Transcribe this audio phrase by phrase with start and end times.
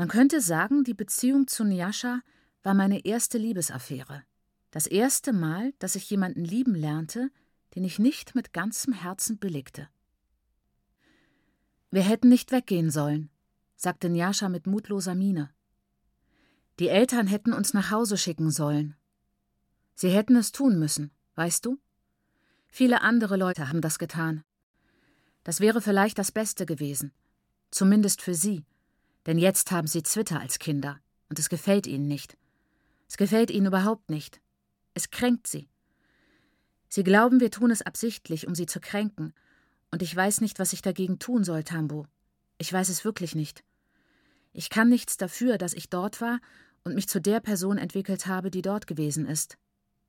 [0.00, 2.22] Man könnte sagen, die Beziehung zu Nyasha
[2.62, 4.22] war meine erste Liebesaffäre.
[4.70, 7.30] Das erste Mal, dass ich jemanden lieben lernte,
[7.74, 9.90] den ich nicht mit ganzem Herzen billigte.
[11.90, 13.28] Wir hätten nicht weggehen sollen,
[13.76, 15.50] sagte Nyasha mit mutloser Miene.
[16.78, 18.96] Die Eltern hätten uns nach Hause schicken sollen.
[19.96, 21.78] Sie hätten es tun müssen, weißt du?
[22.68, 24.44] Viele andere Leute haben das getan.
[25.44, 27.12] Das wäre vielleicht das Beste gewesen.
[27.70, 28.64] Zumindest für sie.
[29.30, 30.98] Denn jetzt haben sie Twitter als Kinder.
[31.28, 32.36] Und es gefällt ihnen nicht.
[33.06, 34.40] Es gefällt ihnen überhaupt nicht.
[34.92, 35.68] Es kränkt sie.
[36.88, 39.32] Sie glauben, wir tun es absichtlich, um sie zu kränken.
[39.92, 42.08] Und ich weiß nicht, was ich dagegen tun soll, Tambo.
[42.58, 43.62] Ich weiß es wirklich nicht.
[44.52, 46.40] Ich kann nichts dafür, dass ich dort war
[46.82, 49.58] und mich zu der Person entwickelt habe, die dort gewesen ist.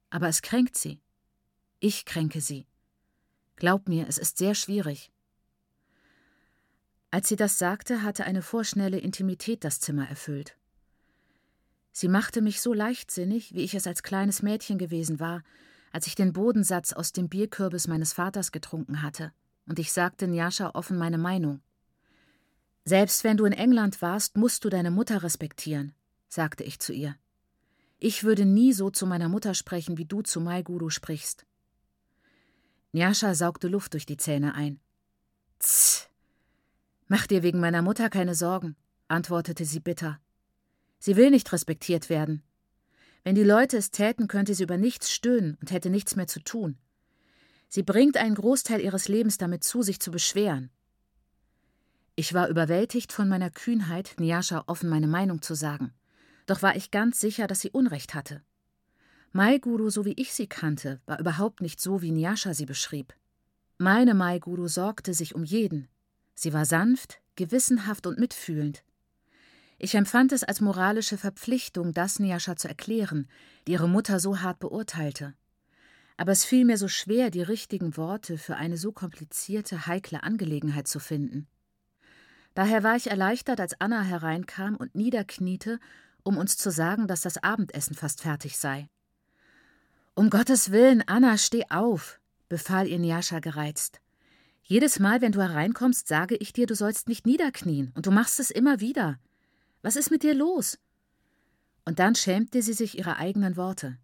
[0.09, 0.99] Aber es kränkt sie.
[1.79, 2.65] Ich kränke sie.
[3.55, 5.12] Glaub mir, es ist sehr schwierig.
[7.11, 10.57] Als sie das sagte, hatte eine vorschnelle Intimität das Zimmer erfüllt.
[11.91, 15.43] Sie machte mich so leichtsinnig, wie ich es als kleines Mädchen gewesen war,
[15.91, 19.34] als ich den Bodensatz aus dem Bierkürbis meines Vaters getrunken hatte,
[19.67, 21.62] und ich sagte Njascha offen meine Meinung.
[22.85, 25.93] Selbst wenn du in England warst, musst du deine Mutter respektieren,
[26.29, 27.17] sagte ich zu ihr.
[27.99, 31.45] Ich würde nie so zu meiner Mutter sprechen, wie du zu Maiguru sprichst.
[32.93, 34.79] Njascha saugte Luft durch die Zähne ein.
[35.59, 36.10] Tss.
[37.13, 38.77] Mach dir wegen meiner Mutter keine Sorgen,
[39.09, 40.21] antwortete sie bitter.
[40.98, 42.41] Sie will nicht respektiert werden.
[43.26, 46.39] Wenn die Leute es täten, könnte sie über nichts stöhnen und hätte nichts mehr zu
[46.41, 46.77] tun.
[47.67, 50.70] Sie bringt einen Großteil ihres Lebens damit zu, sich zu beschweren.
[52.15, 55.91] Ich war überwältigt von meiner Kühnheit, Niascha offen meine Meinung zu sagen.
[56.45, 58.41] Doch war ich ganz sicher, dass sie Unrecht hatte.
[59.34, 63.13] Mai Guru, so wie ich sie kannte, war überhaupt nicht so, wie Niascha sie beschrieb.
[63.77, 65.89] Meine Mai Guru sorgte sich um jeden.
[66.34, 68.84] Sie war sanft, gewissenhaft und mitfühlend.
[69.78, 73.28] Ich empfand es als moralische Verpflichtung, das Niascha zu erklären,
[73.68, 75.34] die ihre Mutter so hart beurteilte.
[76.18, 80.88] Aber es fiel mir so schwer, die richtigen Worte für eine so komplizierte, heikle Angelegenheit
[80.88, 81.47] zu finden.
[82.53, 85.79] Daher war ich erleichtert, als Anna hereinkam und niederkniete,
[86.22, 88.88] um uns zu sagen, dass das Abendessen fast fertig sei.
[90.13, 92.19] Um Gottes Willen, Anna, steh auf,
[92.50, 94.01] befahl ihr Niascha gereizt.
[94.63, 98.39] Jedes Mal, wenn du hereinkommst, sage ich dir, du sollst nicht niederknien, und du machst
[98.39, 99.19] es immer wieder.
[99.81, 100.79] Was ist mit dir los?
[101.85, 103.97] Und dann schämte sie sich ihrer eigenen Worte.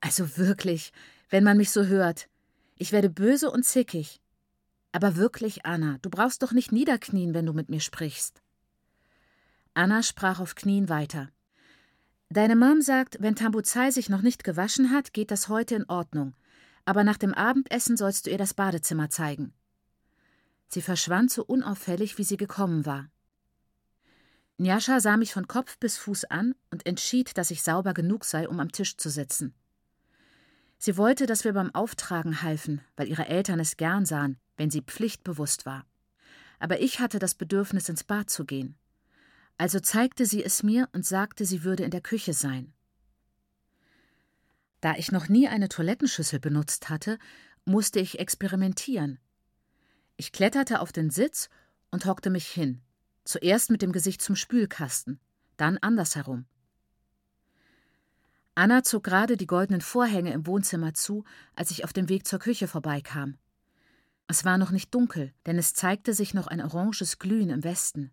[0.00, 0.92] Also wirklich,
[1.28, 2.28] wenn man mich so hört.
[2.76, 4.20] Ich werde böse und zickig.
[4.92, 8.42] Aber wirklich, Anna, du brauchst doch nicht niederknien, wenn du mit mir sprichst.
[9.74, 11.28] Anna sprach auf Knien weiter.
[12.30, 16.34] Deine Mom sagt, wenn Tambuzai sich noch nicht gewaschen hat, geht das heute in Ordnung.
[16.84, 19.52] Aber nach dem Abendessen sollst du ihr das Badezimmer zeigen.
[20.72, 23.10] Sie verschwand so unauffällig, wie sie gekommen war.
[24.56, 28.48] Njascha sah mich von Kopf bis Fuß an und entschied, dass ich sauber genug sei,
[28.48, 29.52] um am Tisch zu sitzen.
[30.78, 34.82] Sie wollte, dass wir beim Auftragen halfen, weil ihre Eltern es gern sahen, wenn sie
[34.82, 35.86] pflichtbewusst war.
[36.60, 38.78] Aber ich hatte das Bedürfnis, ins Bad zu gehen.
[39.58, 42.72] Also zeigte sie es mir und sagte, sie würde in der Küche sein.
[44.80, 47.18] Da ich noch nie eine Toilettenschüssel benutzt hatte,
[47.64, 49.18] musste ich experimentieren.
[50.20, 51.48] Ich kletterte auf den Sitz
[51.90, 52.82] und hockte mich hin.
[53.24, 55.18] Zuerst mit dem Gesicht zum Spülkasten,
[55.56, 56.44] dann andersherum.
[58.54, 62.38] Anna zog gerade die goldenen Vorhänge im Wohnzimmer zu, als ich auf dem Weg zur
[62.38, 63.38] Küche vorbeikam.
[64.26, 68.12] Es war noch nicht dunkel, denn es zeigte sich noch ein oranges Glühen im Westen.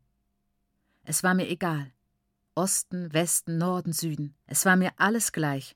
[1.03, 1.91] Es war mir egal.
[2.55, 4.33] Osten, Westen, Norden, Süden.
[4.45, 5.75] Es war mir alles gleich,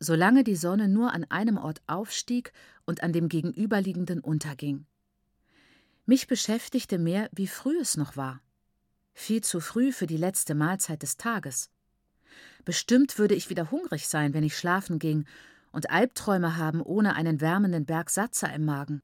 [0.00, 2.52] solange die Sonne nur an einem Ort aufstieg
[2.84, 4.87] und an dem gegenüberliegenden unterging.
[6.08, 8.40] Mich beschäftigte mehr, wie früh es noch war
[9.18, 11.70] viel zu früh für die letzte Mahlzeit des Tages.
[12.64, 15.26] Bestimmt würde ich wieder hungrig sein, wenn ich schlafen ging
[15.72, 19.02] und Albträume haben ohne einen wärmenden Berg Satzer im Magen.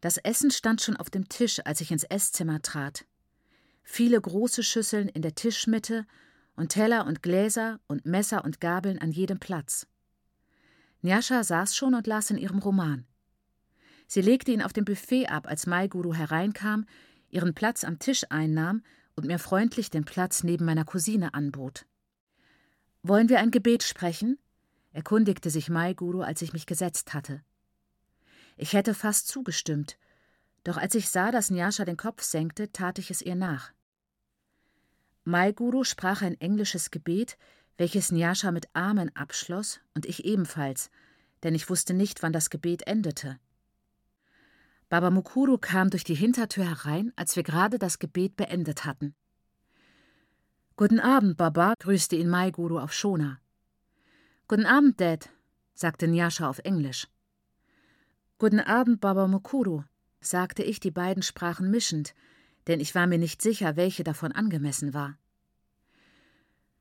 [0.00, 3.06] Das Essen stand schon auf dem Tisch, als ich ins Esszimmer trat.
[3.82, 6.06] Viele große Schüsseln in der Tischmitte
[6.54, 9.86] und Teller und Gläser und Messer und Gabeln an jedem Platz.
[11.00, 13.06] Njascha saß schon und las in ihrem Roman.
[14.12, 16.84] Sie legte ihn auf dem Buffet ab, als Maiguru hereinkam,
[17.30, 18.82] ihren Platz am Tisch einnahm
[19.16, 21.86] und mir freundlich den Platz neben meiner Cousine anbot.
[23.02, 24.38] Wollen wir ein Gebet sprechen?
[24.92, 27.42] erkundigte sich Maiguru, als ich mich gesetzt hatte.
[28.58, 29.96] Ich hätte fast zugestimmt,
[30.62, 33.72] doch als ich sah, dass Nyasha den Kopf senkte, tat ich es ihr nach.
[35.24, 37.38] Maiguru sprach ein englisches Gebet,
[37.78, 40.90] welches Nyasha mit Amen abschloss und ich ebenfalls,
[41.44, 43.40] denn ich wusste nicht, wann das Gebet endete.
[44.92, 49.14] Baba Mukuru kam durch die Hintertür herein, als wir gerade das Gebet beendet hatten.
[50.76, 53.40] Guten Abend, Baba, grüßte ihn Maiguru auf Shona.
[54.48, 55.30] Guten Abend, Dad,
[55.72, 57.08] sagte Nyasha auf Englisch.
[58.36, 59.82] Guten Abend, Baba Mukuru,
[60.20, 62.14] sagte ich die beiden Sprachen mischend,
[62.66, 65.16] denn ich war mir nicht sicher, welche davon angemessen war.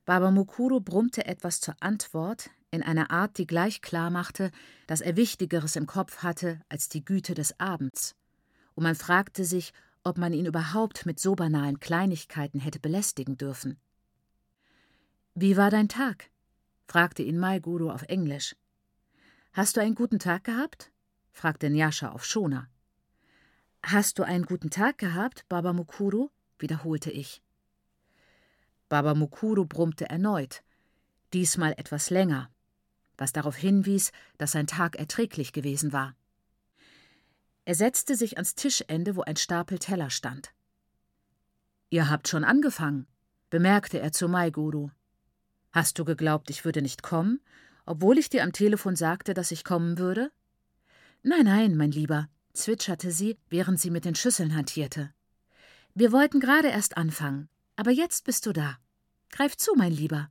[0.03, 4.51] Baba Mukuru brummte etwas zur Antwort in einer Art, die gleich klar machte,
[4.87, 8.15] dass er Wichtigeres im Kopf hatte als die Güte des Abends.
[8.75, 9.73] Und man fragte sich,
[10.03, 13.77] ob man ihn überhaupt mit so banalen Kleinigkeiten hätte belästigen dürfen.
[15.35, 16.29] Wie war dein Tag?
[16.87, 18.55] fragte ihn Maiguru auf Englisch.
[19.53, 20.91] Hast du einen guten Tag gehabt?
[21.31, 22.67] fragte Nyasha auf Shona.
[23.83, 26.29] Hast du einen guten Tag gehabt, Baba Mukuru?
[26.59, 27.41] wiederholte ich.
[28.89, 30.63] Baba Mukuru brummte erneut,
[31.33, 32.49] diesmal etwas länger,
[33.17, 36.15] was darauf hinwies, dass sein Tag erträglich gewesen war.
[37.65, 40.51] Er setzte sich ans Tischende, wo ein Stapel Teller stand.
[41.89, 43.07] Ihr habt schon angefangen,
[43.49, 44.89] bemerkte er zu Maiguru.
[45.71, 47.39] Hast du geglaubt, ich würde nicht kommen,
[47.85, 50.31] obwohl ich dir am Telefon sagte, dass ich kommen würde?
[51.23, 55.13] Nein, nein, mein Lieber, zwitscherte sie, während sie mit den Schüsseln hantierte.
[55.93, 58.77] Wir wollten gerade erst anfangen, aber jetzt bist du da.
[59.29, 60.29] Greif zu, mein Lieber.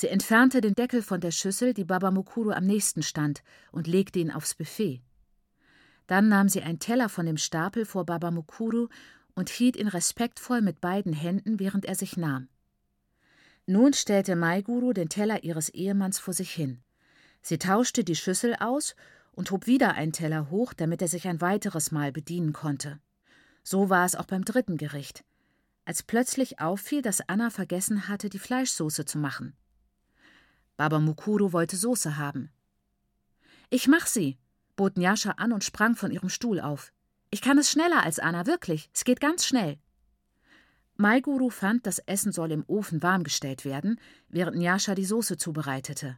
[0.00, 3.42] Sie entfernte den Deckel von der Schüssel, die Baba Mukuru am nächsten stand,
[3.72, 5.02] und legte ihn aufs Buffet.
[6.06, 8.86] Dann nahm sie einen Teller von dem Stapel vor Baba Mukuru
[9.34, 12.46] und hielt ihn respektvoll mit beiden Händen, während er sich nahm.
[13.66, 16.78] Nun stellte Maiguru den Teller ihres Ehemanns vor sich hin.
[17.42, 18.94] Sie tauschte die Schüssel aus
[19.32, 23.00] und hob wieder einen Teller hoch, damit er sich ein weiteres Mal bedienen konnte.
[23.64, 25.24] So war es auch beim dritten Gericht,
[25.84, 29.56] als plötzlich auffiel, dass Anna vergessen hatte, die Fleischsoße zu machen.
[30.78, 32.52] Baba Mukuru wollte Soße haben.
[33.68, 34.38] Ich mach sie,
[34.76, 36.92] bot Nyasha an und sprang von ihrem Stuhl auf.
[37.30, 38.88] Ich kann es schneller als Anna, wirklich.
[38.94, 39.78] Es geht ganz schnell.
[40.96, 46.16] Maiguru fand, das Essen soll im Ofen warmgestellt werden, während Nyasha die Soße zubereitete.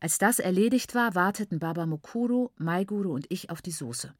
[0.00, 4.14] Als das erledigt war, warteten Baba Mukuru, Maiguru und ich auf die Soße.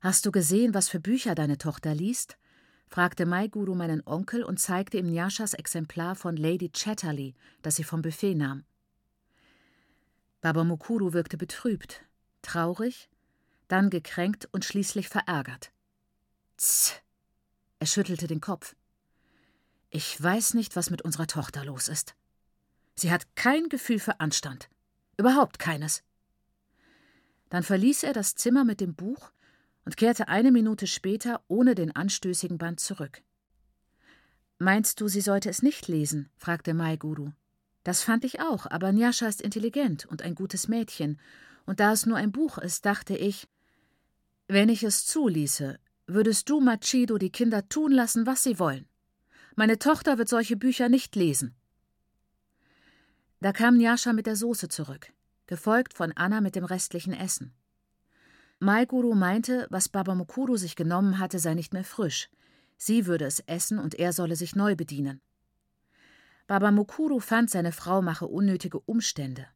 [0.00, 2.38] Hast du gesehen, was für Bücher deine Tochter liest?
[2.88, 8.02] Fragte Maiguru meinen Onkel und zeigte ihm Nyashas Exemplar von Lady Chatterley, das sie vom
[8.02, 8.64] Buffet nahm.
[10.40, 12.04] Baba Mukuru wirkte betrübt,
[12.42, 13.08] traurig,
[13.68, 15.72] dann gekränkt und schließlich verärgert.
[16.56, 17.02] Tss,
[17.80, 18.76] er schüttelte den Kopf.
[19.90, 22.14] Ich weiß nicht, was mit unserer Tochter los ist.
[22.94, 24.68] Sie hat kein Gefühl für Anstand.
[25.16, 26.02] Überhaupt keines.
[27.48, 29.30] Dann verließ er das Zimmer mit dem Buch
[29.86, 33.22] und kehrte eine Minute später ohne den anstößigen Band zurück.
[34.58, 36.28] Meinst du, sie sollte es nicht lesen?
[36.36, 37.30] fragte Mai Guru.
[37.84, 41.18] Das fand ich auch, aber Nyasha ist intelligent und ein gutes Mädchen,
[41.66, 43.48] und da es nur ein Buch ist, dachte ich,
[44.48, 48.86] wenn ich es zuließe, würdest du, Machido, die Kinder tun lassen, was sie wollen.
[49.54, 51.54] Meine Tochter wird solche Bücher nicht lesen.
[53.40, 55.12] Da kam Nyasha mit der Soße zurück,
[55.46, 57.54] gefolgt von Anna mit dem restlichen Essen.
[58.58, 62.30] Maiguru meinte, was Baba Mukuru sich genommen hatte, sei nicht mehr frisch.
[62.78, 65.20] Sie würde es essen und er solle sich neu bedienen.
[66.46, 69.46] Baba Mukuru fand, seine Frau mache unnötige Umstände.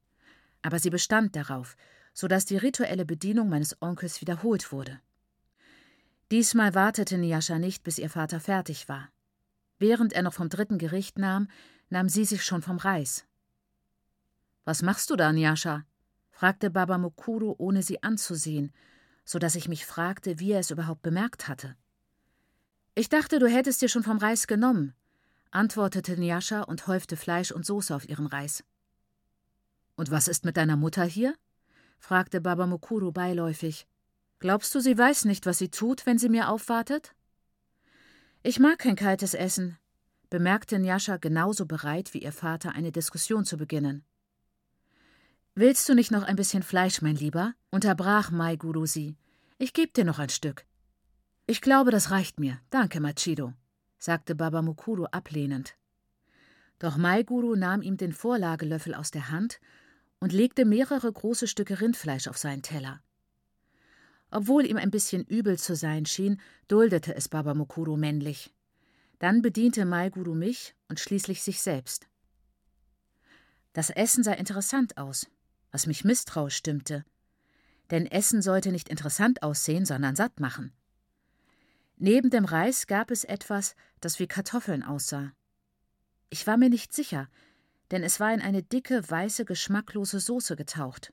[0.63, 1.77] Aber sie bestand darauf,
[2.13, 5.01] so dass die rituelle Bedienung meines Onkels wiederholt wurde.
[6.31, 9.09] Diesmal wartete Nyasha nicht, bis ihr Vater fertig war.
[9.79, 11.49] Während er noch vom dritten Gericht nahm,
[11.89, 13.25] nahm sie sich schon vom Reis.
[14.65, 15.85] Was machst du da, Nyasha?
[16.41, 18.73] Fragte Baba Mukuru, ohne sie anzusehen,
[19.27, 21.77] so dass ich mich fragte, wie er es überhaupt bemerkt hatte.
[22.95, 24.95] Ich dachte, du hättest dir schon vom Reis genommen,
[25.51, 28.65] antwortete Nyasha und häufte Fleisch und Soße auf ihren Reis.
[29.97, 31.35] Und was ist mit deiner Mutter hier?
[31.99, 33.87] fragte Baba Mukuru beiläufig.
[34.39, 37.15] Glaubst du, sie weiß nicht, was sie tut, wenn sie mir aufwartet?
[38.43, 39.77] Ich mag kein kaltes Essen,
[40.31, 44.07] bemerkte Njascha genauso bereit wie ihr Vater, eine Diskussion zu beginnen.
[45.57, 47.55] Willst du nicht noch ein bisschen Fleisch, mein Lieber?
[47.71, 49.17] unterbrach Mai Guru sie.
[49.59, 50.65] Ich geb dir noch ein Stück.
[51.47, 52.61] Ich glaube, das reicht mir.
[52.71, 53.53] Danke, Machido,
[53.99, 55.77] sagte Baba Mukuru ablehnend.
[56.79, 59.61] Doch Mai Guru nahm ihm den Vorlagelöffel aus der Hand
[60.21, 63.03] und legte mehrere große Stücke Rindfleisch auf seinen Teller.
[64.31, 68.55] Obwohl ihm ein bisschen übel zu sein schien, duldete es Baba Mukuru männlich.
[69.19, 72.07] Dann bediente Maiguru mich und schließlich sich selbst.
[73.73, 75.27] Das Essen sah interessant aus,
[75.71, 77.05] was mich misstrauisch stimmte.
[77.91, 80.73] Denn Essen sollte nicht interessant aussehen, sondern satt machen.
[81.97, 85.33] Neben dem Reis gab es etwas, das wie Kartoffeln aussah.
[86.31, 87.29] Ich war mir nicht sicher,
[87.91, 91.13] denn es war in eine dicke, weiße, geschmacklose Soße getaucht.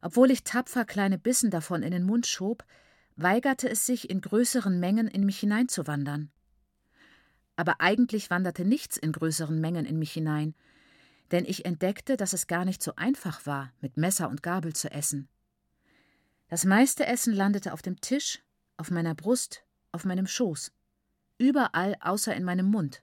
[0.00, 2.64] Obwohl ich tapfer kleine Bissen davon in den Mund schob,
[3.16, 6.30] weigerte es sich in größeren Mengen in mich hineinzuwandern.
[7.58, 10.54] aber eigentlich wanderte nichts in größeren Mengen in mich hinein,
[11.30, 14.90] denn ich entdeckte, dass es gar nicht so einfach war, mit Messer und Gabel zu
[14.90, 15.28] essen.
[16.48, 18.42] Das meiste Essen landete auf dem Tisch,
[18.76, 20.72] auf meiner Brust, auf meinem Schoß,
[21.36, 23.02] überall außer in meinem Mund.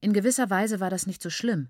[0.00, 1.68] In gewisser Weise war das nicht so schlimm,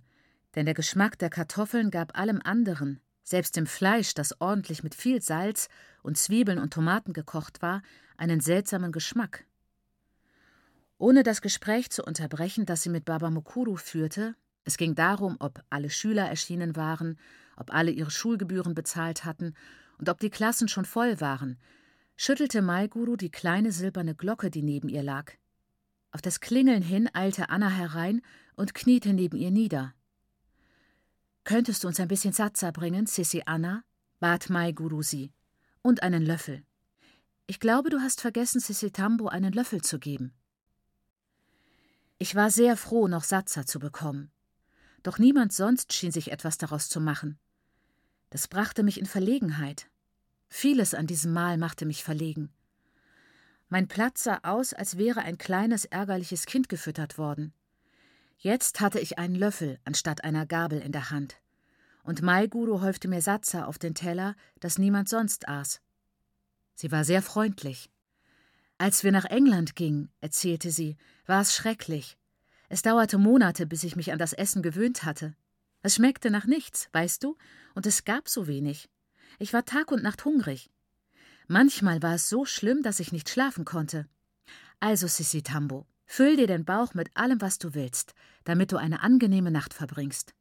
[0.54, 5.22] denn der Geschmack der Kartoffeln gab allem anderen, selbst dem Fleisch, das ordentlich mit viel
[5.22, 5.68] Salz
[6.02, 7.82] und Zwiebeln und Tomaten gekocht war,
[8.16, 9.44] einen seltsamen Geschmack.
[10.98, 14.34] Ohne das Gespräch zu unterbrechen, das sie mit Baba Mukuru führte,
[14.66, 17.18] es ging darum, ob alle Schüler erschienen waren,
[17.56, 19.54] ob alle ihre Schulgebühren bezahlt hatten
[19.98, 21.56] und ob die Klassen schon voll waren,
[22.16, 25.32] schüttelte Maiguru die kleine silberne Glocke, die neben ihr lag.
[26.10, 28.22] Auf das Klingeln hin eilte Anna herein
[28.56, 29.94] und kniete neben ihr nieder.
[31.44, 33.84] Könntest du uns ein bisschen Satza bringen, Sissi Anna?
[34.18, 35.32] bat Maiguru sie.
[35.80, 36.64] Und einen Löffel.
[37.46, 40.34] Ich glaube, du hast vergessen, Sissi Tambo einen Löffel zu geben.
[42.18, 44.32] Ich war sehr froh, noch Satza zu bekommen
[45.06, 47.38] doch niemand sonst schien sich etwas daraus zu machen.
[48.30, 49.88] Das brachte mich in Verlegenheit.
[50.48, 52.52] Vieles an diesem Mahl machte mich verlegen.
[53.68, 57.52] Mein Platz sah aus, als wäre ein kleines, ärgerliches Kind gefüttert worden.
[58.38, 61.36] Jetzt hatte ich einen Löffel anstatt einer Gabel in der Hand.
[62.02, 65.80] Und Maiguru häufte mir Satza auf den Teller, das niemand sonst aß.
[66.74, 67.90] Sie war sehr freundlich.
[68.78, 70.96] Als wir nach England gingen, erzählte sie,
[71.26, 72.18] war es schrecklich.
[72.68, 75.34] Es dauerte Monate, bis ich mich an das Essen gewöhnt hatte.
[75.82, 77.36] Es schmeckte nach nichts, weißt du,
[77.74, 78.88] und es gab so wenig.
[79.38, 80.70] Ich war Tag und Nacht hungrig.
[81.46, 84.08] Manchmal war es so schlimm, dass ich nicht schlafen konnte.
[84.80, 89.00] Also, Sissi Tambo, füll dir den Bauch mit allem, was du willst, damit du eine
[89.00, 90.34] angenehme Nacht verbringst.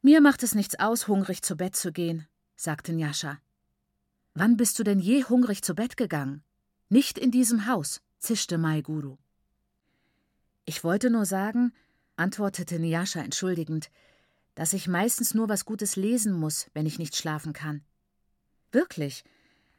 [0.00, 3.38] Mir macht es nichts aus, hungrig zu Bett zu gehen, sagte Njascha.
[4.34, 6.42] Wann bist du denn je hungrig zu Bett gegangen?
[6.88, 9.18] Nicht in diesem Haus, zischte Maiguru.
[10.64, 11.72] Ich wollte nur sagen,
[12.16, 13.90] antwortete Niascha entschuldigend,
[14.54, 17.82] dass ich meistens nur was Gutes lesen muss, wenn ich nicht schlafen kann.
[18.70, 19.24] Wirklich.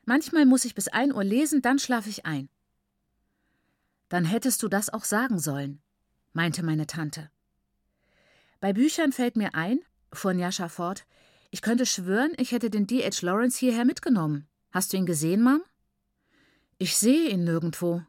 [0.06, 2.50] Manchmal muss ich bis ein Uhr lesen, dann schlafe ich ein.
[4.10, 5.82] Dann hättest du das auch sagen sollen,
[6.34, 7.32] meinte meine Tante.
[8.60, 9.80] Bei Büchern fällt mir ein,
[10.12, 11.06] fuhr Njascha fort,
[11.52, 13.22] ich könnte schwören, ich hätte den D.H.
[13.22, 14.48] Lawrence hierher mitgenommen.
[14.72, 15.62] Hast du ihn gesehen, Mom?
[16.80, 18.04] Ich sehe ihn nirgendwo,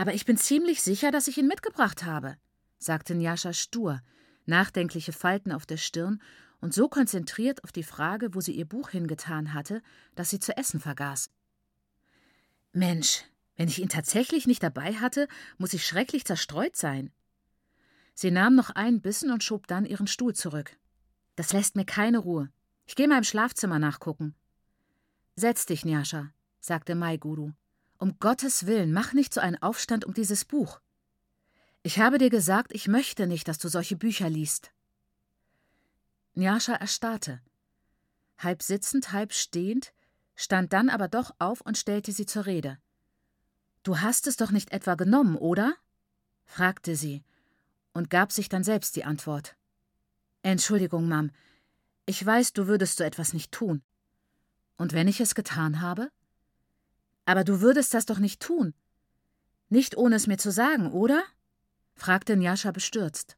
[0.00, 2.38] aber ich bin ziemlich sicher, dass ich ihn mitgebracht habe,
[2.78, 4.00] sagte Njascha stur,
[4.46, 6.22] nachdenkliche Falten auf der Stirn
[6.62, 9.82] und so konzentriert auf die Frage, wo sie ihr Buch hingetan hatte,
[10.14, 11.30] dass sie zu essen vergaß.
[12.72, 13.26] Mensch,
[13.56, 15.28] wenn ich ihn tatsächlich nicht dabei hatte,
[15.58, 17.12] muss ich schrecklich zerstreut sein.
[18.14, 20.78] Sie nahm noch einen Bissen und schob dann ihren Stuhl zurück.
[21.36, 22.48] Das lässt mir keine Ruhe.
[22.86, 24.34] Ich gehe mal im Schlafzimmer nachgucken.
[25.36, 27.52] Setz dich, Njascha, sagte Mai Guru.
[28.00, 30.80] Um Gottes Willen, mach nicht so einen Aufstand um dieses Buch.
[31.82, 34.72] Ich habe dir gesagt, ich möchte nicht, dass du solche Bücher liest.
[36.34, 37.42] Njascha erstarrte.
[38.38, 39.92] Halb sitzend, halb stehend,
[40.34, 42.78] stand dann aber doch auf und stellte sie zur Rede.
[43.82, 45.74] Du hast es doch nicht etwa genommen, oder?
[46.46, 47.22] fragte sie
[47.92, 49.56] und gab sich dann selbst die Antwort.
[50.42, 51.32] Entschuldigung, Mom,
[52.06, 53.82] ich weiß, du würdest so etwas nicht tun.
[54.78, 56.10] Und wenn ich es getan habe?
[57.24, 58.74] Aber du würdest das doch nicht tun.
[59.68, 61.22] Nicht ohne es mir zu sagen, oder?
[61.94, 63.36] fragte Njascha bestürzt.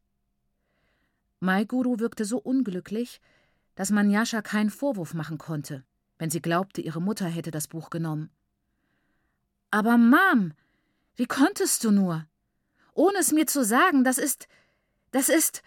[1.40, 3.20] Maiguru wirkte so unglücklich,
[3.74, 5.84] dass man Njascha keinen Vorwurf machen konnte,
[6.18, 8.30] wenn sie glaubte, ihre Mutter hätte das Buch genommen.
[9.70, 10.52] Aber Mom,
[11.16, 12.26] wie konntest du nur?
[12.94, 14.46] Ohne es mir zu sagen, das ist.
[15.10, 15.62] das ist.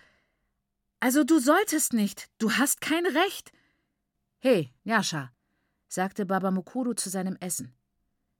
[0.99, 3.51] Also du solltest nicht, du hast kein Recht.
[4.39, 5.31] Hey, Njascha,
[5.87, 7.73] sagte Baba Mukuru zu seinem Essen.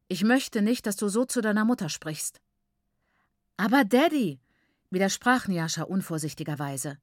[0.08, 2.42] Ich möchte nicht, dass du so zu deiner Mutter sprichst.
[3.58, 4.40] Aber Daddy,
[4.90, 6.98] widersprach Njascha unvorsichtigerweise.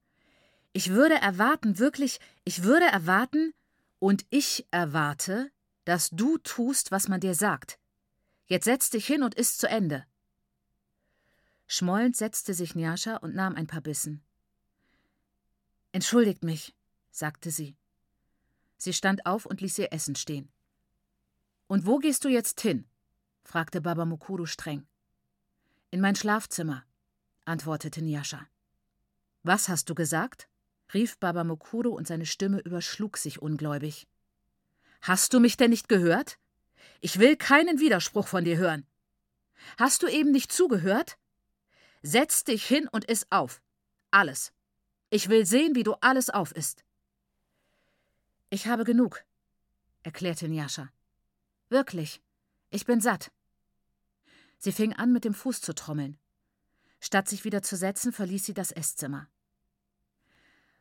[0.72, 3.52] Ich würde erwarten, wirklich, ich würde erwarten,
[3.98, 5.52] und ich erwarte,
[5.84, 7.78] dass du tust, was man dir sagt.
[8.46, 10.04] Jetzt setz dich hin und iss zu Ende.
[11.68, 14.22] Schmollend setzte sich Njascha und nahm ein paar Bissen.
[15.92, 16.74] Entschuldigt mich,
[17.10, 17.76] sagte sie.
[18.76, 20.50] Sie stand auf und ließ ihr Essen stehen.
[21.68, 22.84] Und wo gehst du jetzt hin?
[23.44, 24.86] Fragte Baba Mukuru streng.
[25.90, 26.84] In mein Schlafzimmer,
[27.44, 28.46] antwortete Nyasha.
[29.42, 30.48] Was hast du gesagt?
[30.94, 34.06] rief Baba Mukuru und seine Stimme überschlug sich ungläubig.
[35.00, 36.38] Hast du mich denn nicht gehört?
[37.00, 38.86] Ich will keinen Widerspruch von dir hören.
[39.78, 41.18] Hast du eben nicht zugehört?
[42.02, 43.62] Setz dich hin und iss auf.
[44.10, 44.52] Alles.
[45.10, 46.84] Ich will sehen, wie du alles aufisst.
[48.50, 49.24] Ich habe genug,
[50.02, 50.90] erklärte Nyasha.
[51.68, 52.20] Wirklich.
[52.74, 53.30] Ich bin satt.
[54.56, 56.16] Sie fing an, mit dem Fuß zu trommeln.
[57.00, 59.28] Statt sich wieder zu setzen, verließ sie das Esszimmer.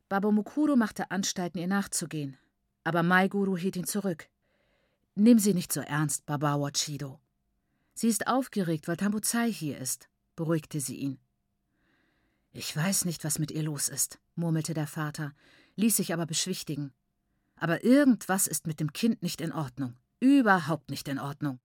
[0.07, 2.37] Babamukuro machte Anstalten, ihr nachzugehen,
[2.85, 4.29] aber Maiguru hielt ihn zurück.
[5.15, 7.19] Nimm sie nicht so ernst, Babawa Chido.
[7.93, 10.07] Sie ist aufgeregt, weil Tambuzai hier ist,
[10.37, 11.19] beruhigte sie ihn.
[12.53, 15.33] Ich weiß nicht, was mit ihr los ist, murmelte der Vater,
[15.75, 16.93] ließ sich aber beschwichtigen.
[17.55, 19.97] Aber irgendwas ist mit dem Kind nicht in Ordnung.
[20.21, 21.59] Überhaupt nicht in Ordnung.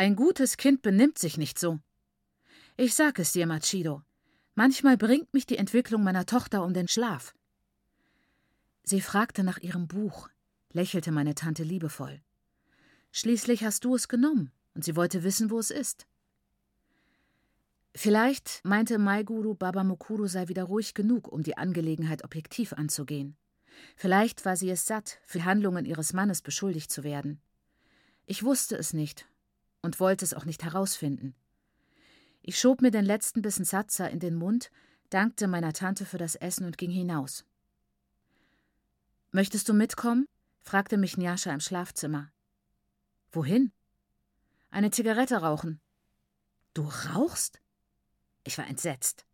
[0.00, 1.78] Ein gutes Kind benimmt sich nicht so.
[2.78, 4.02] Ich sag es dir, Machido.
[4.54, 7.34] Manchmal bringt mich die Entwicklung meiner Tochter um den Schlaf.
[8.82, 10.30] Sie fragte nach ihrem Buch,
[10.72, 12.22] lächelte meine Tante liebevoll.
[13.12, 16.06] Schließlich hast du es genommen, und sie wollte wissen, wo es ist.
[17.94, 23.36] Vielleicht meinte Maiguru Baba Mukuru sei wieder ruhig genug, um die Angelegenheit objektiv anzugehen.
[23.96, 27.42] Vielleicht war sie es satt, für Handlungen ihres Mannes beschuldigt zu werden.
[28.24, 29.29] Ich wusste es nicht
[29.82, 31.34] und wollte es auch nicht herausfinden.
[32.42, 34.70] Ich schob mir den letzten Bissen Satza in den Mund,
[35.10, 37.44] dankte meiner Tante für das Essen und ging hinaus.
[39.32, 40.26] Möchtest du mitkommen?
[40.60, 42.30] fragte mich Njascha im Schlafzimmer.
[43.32, 43.72] Wohin?
[44.70, 45.80] Eine Zigarette rauchen.
[46.74, 47.60] Du rauchst?
[48.44, 49.26] Ich war entsetzt.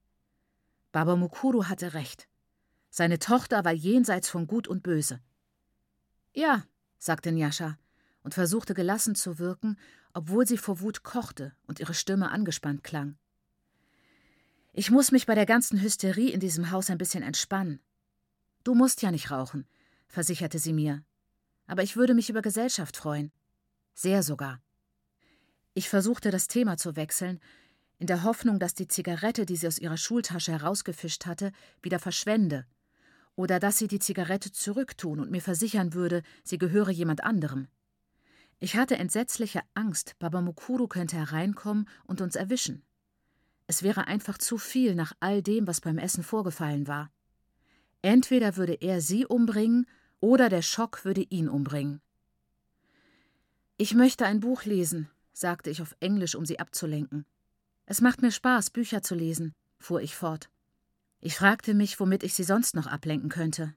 [0.92, 2.28] Baba Mukuru hatte recht.
[2.90, 5.20] Seine Tochter war jenseits von Gut und Böse.
[6.32, 6.64] Ja,
[6.98, 7.78] sagte Njascha
[8.22, 9.78] und versuchte gelassen zu wirken,
[10.16, 13.18] obwohl sie vor Wut kochte und ihre Stimme angespannt klang.
[14.72, 17.80] Ich muss mich bei der ganzen Hysterie in diesem Haus ein bisschen entspannen.
[18.64, 19.66] Du musst ja nicht rauchen,
[20.08, 21.04] versicherte sie mir.
[21.66, 23.30] Aber ich würde mich über Gesellschaft freuen.
[23.92, 24.62] Sehr sogar.
[25.74, 27.38] Ich versuchte das Thema zu wechseln,
[27.98, 32.64] in der Hoffnung, dass die Zigarette, die sie aus ihrer Schultasche herausgefischt hatte, wieder verschwende,
[33.34, 37.68] oder dass sie die Zigarette zurücktun und mir versichern würde, sie gehöre jemand anderem.
[38.58, 42.82] Ich hatte entsetzliche Angst, Baba Mukuru könnte hereinkommen und uns erwischen.
[43.66, 47.10] Es wäre einfach zu viel nach all dem, was beim Essen vorgefallen war.
[48.02, 49.86] Entweder würde er sie umbringen,
[50.20, 52.00] oder der Schock würde ihn umbringen.
[53.76, 57.26] Ich möchte ein Buch lesen, sagte ich auf Englisch, um sie abzulenken.
[57.84, 60.48] Es macht mir Spaß, Bücher zu lesen, fuhr ich fort.
[61.20, 63.74] Ich fragte mich, womit ich sie sonst noch ablenken könnte.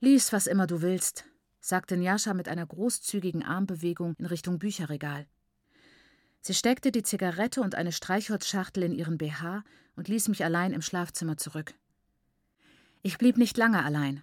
[0.00, 1.24] Lies, was immer du willst,
[1.64, 5.26] sagte Njascha mit einer großzügigen Armbewegung in Richtung Bücherregal.
[6.42, 9.64] Sie steckte die Zigarette und eine Streichholzschachtel in ihren BH
[9.96, 11.72] und ließ mich allein im Schlafzimmer zurück.
[13.00, 14.22] Ich blieb nicht lange allein.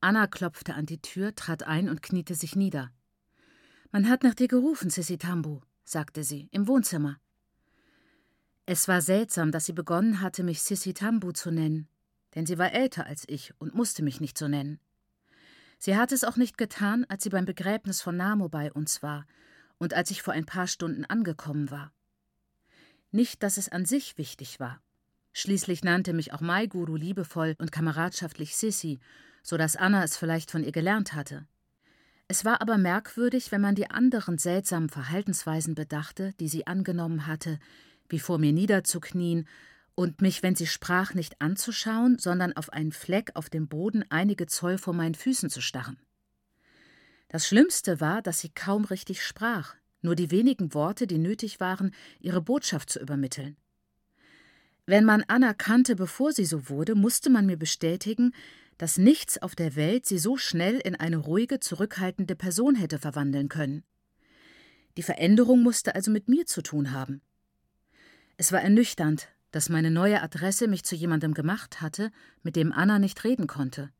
[0.00, 2.90] Anna klopfte an die Tür, trat ein und kniete sich nieder.
[3.90, 7.20] Man hat nach dir gerufen, Sissi Tambu, sagte sie, im Wohnzimmer.
[8.64, 11.86] Es war seltsam, dass sie begonnen hatte, mich Sissi Tambu zu nennen,
[12.34, 14.80] denn sie war älter als ich und musste mich nicht so nennen.
[15.84, 19.26] Sie hatte es auch nicht getan, als sie beim Begräbnis von Namo bei uns war
[19.78, 21.92] und als ich vor ein paar Stunden angekommen war.
[23.10, 24.80] Nicht, dass es an sich wichtig war.
[25.32, 29.00] Schließlich nannte mich auch Maiguru liebevoll und kameradschaftlich Sissi,
[29.42, 31.48] so dass Anna es vielleicht von ihr gelernt hatte.
[32.28, 37.58] Es war aber merkwürdig, wenn man die anderen seltsamen Verhaltensweisen bedachte, die sie angenommen hatte,
[38.08, 39.48] wie vor mir niederzuknien
[39.94, 44.46] und mich, wenn sie sprach, nicht anzuschauen, sondern auf einen Fleck auf dem Boden einige
[44.46, 45.98] Zoll vor meinen Füßen zu starren.
[47.28, 51.94] Das Schlimmste war, dass sie kaum richtig sprach, nur die wenigen Worte, die nötig waren,
[52.20, 53.56] ihre Botschaft zu übermitteln.
[54.84, 58.34] Wenn man Anna kannte, bevor sie so wurde, musste man mir bestätigen,
[58.78, 63.48] dass nichts auf der Welt sie so schnell in eine ruhige, zurückhaltende Person hätte verwandeln
[63.48, 63.84] können.
[64.96, 67.22] Die Veränderung musste also mit mir zu tun haben.
[68.36, 72.10] Es war ernüchternd, dass meine neue Adresse mich zu jemandem gemacht hatte,
[72.42, 73.90] mit dem Anna nicht reden konnte.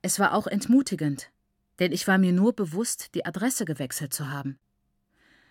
[0.00, 1.30] Es war auch entmutigend,
[1.80, 4.58] denn ich war mir nur bewusst, die Adresse gewechselt zu haben.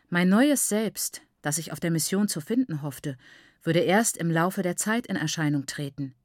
[0.10, 3.18] Mein neues Selbst, das ich auf der Mission zu finden hoffte,
[3.63, 6.16] würde erst im Laufe der Zeit in Erscheinung treten.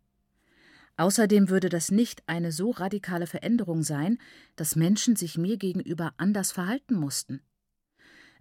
[0.97, 4.19] Außerdem würde das nicht eine so radikale Veränderung sein,
[4.57, 7.41] dass Menschen sich mir gegenüber anders verhalten mussten.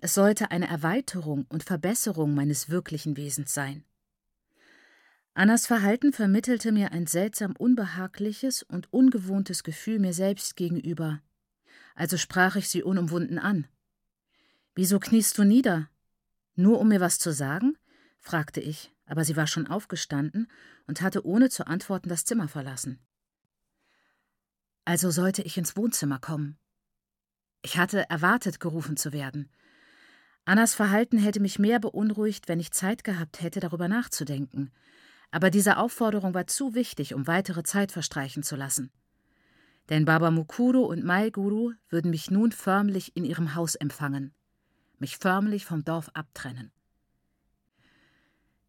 [0.01, 3.83] Es sollte eine Erweiterung und Verbesserung meines wirklichen Wesens sein.
[5.33, 11.21] Annas Verhalten vermittelte mir ein seltsam unbehagliches und ungewohntes Gefühl mir selbst gegenüber.
[11.95, 13.67] Also sprach ich sie unumwunden an.
[14.75, 15.89] Wieso kniest du nieder?
[16.55, 17.77] Nur um mir was zu sagen?
[18.19, 20.47] fragte ich aber sie war schon aufgestanden
[20.87, 22.97] und hatte ohne zu antworten das Zimmer verlassen.
[24.85, 26.57] Also sollte ich ins Wohnzimmer kommen.
[27.61, 29.51] Ich hatte erwartet, gerufen zu werden.
[30.45, 34.71] Annas Verhalten hätte mich mehr beunruhigt, wenn ich Zeit gehabt hätte, darüber nachzudenken.
[35.31, 38.91] Aber diese Aufforderung war zu wichtig, um weitere Zeit verstreichen zu lassen.
[39.89, 44.33] Denn Baba Mukuru und Maiguru würden mich nun förmlich in ihrem Haus empfangen,
[44.99, 46.71] mich förmlich vom Dorf abtrennen.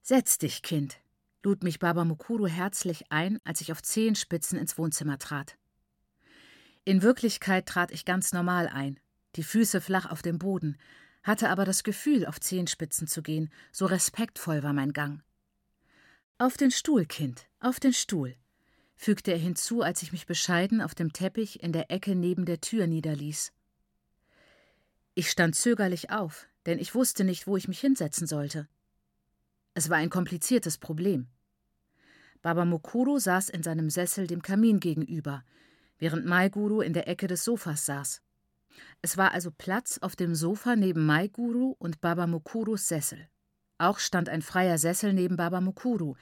[0.01, 0.98] Setz dich, Kind,
[1.42, 5.57] lud mich Baba Mukuru herzlich ein, als ich auf Zehenspitzen ins Wohnzimmer trat.
[6.85, 8.98] In Wirklichkeit trat ich ganz normal ein,
[9.37, 10.77] die Füße flach auf dem Boden,
[11.22, 15.22] hatte aber das Gefühl, auf Zehenspitzen zu gehen, so respektvoll war mein Gang.
[16.38, 18.35] Auf den Stuhl, Kind, auf den Stuhl,
[18.97, 22.61] fügte er hinzu, als ich mich bescheiden auf dem Teppich in der Ecke neben der
[22.61, 23.53] Tür niederließ.
[25.14, 28.68] Ich stand zögerlich auf, denn ich wusste nicht, wo ich mich hinsetzen sollte.
[29.75, 31.29] Es war ein kompliziertes Problem.
[32.42, 35.45] Baba Mokuro saß in seinem Sessel dem Kamin gegenüber,
[35.99, 38.23] während Maiguru in der Ecke des Sofas saß.
[39.01, 43.29] Es war also Platz auf dem Sofa neben Maiguru und Baba Mokurus Sessel.
[43.83, 46.14] Auch stand ein freier Sessel neben Baba Mokuru,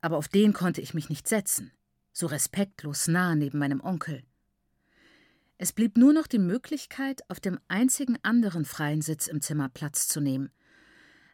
[0.00, 1.70] aber auf den konnte ich mich nicht setzen,
[2.12, 4.22] so respektlos nah neben meinem Onkel.
[5.58, 10.08] Es blieb nur noch die Möglichkeit, auf dem einzigen anderen freien Sitz im Zimmer Platz
[10.08, 10.50] zu nehmen–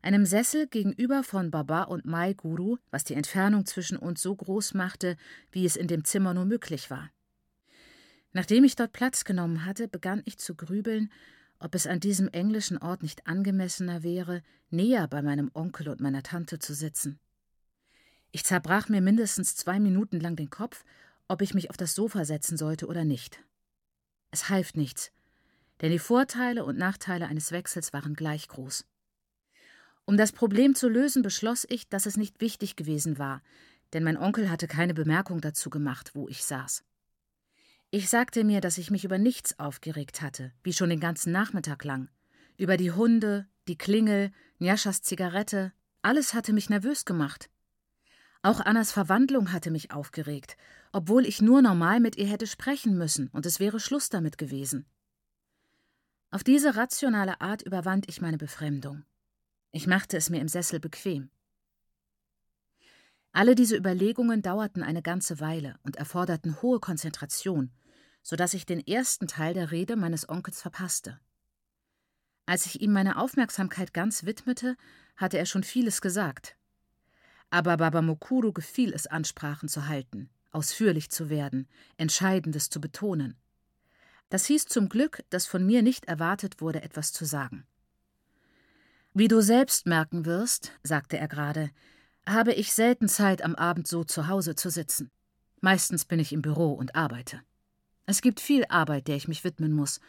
[0.02, 4.74] einem Sessel gegenüber von Baba und Mai Guru, was die Entfernung zwischen uns so groß
[4.74, 5.16] machte,
[5.52, 7.11] wie es in dem Zimmer nur möglich war.
[8.33, 11.11] Nachdem ich dort Platz genommen hatte, begann ich zu grübeln,
[11.61, 16.23] ob es an diesem englischen Ort nicht angemessener wäre, näher bei meinem Onkel und meiner
[16.23, 17.20] Tante zu sitzen.
[18.33, 20.85] Ich zerbrach mir mindestens zwei Minuten lang den Kopf,
[21.29, 23.42] ob ich mich auf das Sofa setzen sollte oder nicht.
[24.31, 25.12] Es half nichts,
[25.81, 28.87] denn die Vorteile und Nachteile eines Wechsels waren gleich groß.
[30.07, 33.42] Um das Problem zu lösen, beschloss ich, dass es nicht wichtig gewesen war,
[33.92, 36.85] denn mein Onkel hatte keine Bemerkung dazu gemacht, wo ich saß.
[37.92, 41.83] Ich sagte mir, dass ich mich über nichts aufgeregt hatte, wie schon den ganzen Nachmittag
[41.83, 42.09] lang.
[42.57, 47.50] Über die Hunde, die Klingel, Njaschas Zigarette, alles hatte mich nervös gemacht.
[48.42, 50.57] Auch Annas Verwandlung hatte mich aufgeregt,
[50.92, 54.87] obwohl ich nur normal mit ihr hätte sprechen müssen und es wäre Schluss damit gewesen.
[56.31, 59.05] Auf diese rationale Art überwand ich meine Befremdung.
[59.72, 61.29] Ich machte es mir im Sessel bequem.
[63.33, 67.70] Alle diese Überlegungen dauerten eine ganze Weile und erforderten hohe Konzentration,
[68.22, 71.18] so dass ich den ersten Teil der Rede meines Onkels verpasste.
[72.46, 74.76] Als ich ihm meine Aufmerksamkeit ganz widmete,
[75.16, 76.56] hatte er schon vieles gesagt.
[77.50, 83.37] Aber Baba Mokuru gefiel es, Ansprachen zu halten, ausführlich zu werden, Entscheidendes zu betonen.
[84.30, 87.66] Das hieß zum Glück, dass von mir nicht erwartet wurde, etwas zu sagen.
[89.12, 91.70] Wie du selbst merken wirst, sagte er gerade,
[92.26, 95.11] habe ich selten Zeit, am Abend so zu Hause zu sitzen.
[95.61, 97.42] Meistens bin ich im Büro und arbeite.
[98.11, 100.01] Es gibt viel Arbeit, der ich mich widmen muss,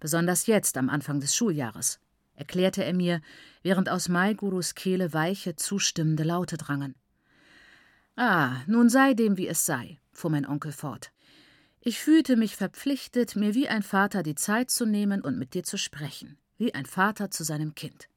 [0.00, 2.00] besonders jetzt am Anfang des Schuljahres,
[2.34, 3.20] erklärte er mir,
[3.62, 6.94] während aus Maigurus Kehle weiche, zustimmende Laute drangen.
[8.16, 11.12] Ah, nun sei dem, wie es sei, fuhr mein Onkel fort.
[11.82, 15.62] Ich fühlte mich verpflichtet, mir wie ein Vater die Zeit zu nehmen und mit dir
[15.62, 18.08] zu sprechen, wie ein Vater zu seinem Kind.